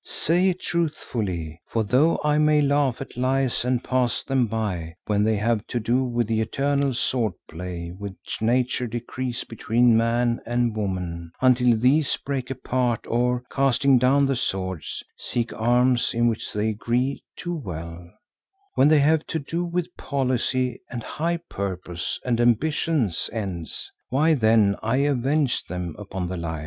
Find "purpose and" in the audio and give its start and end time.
21.47-22.41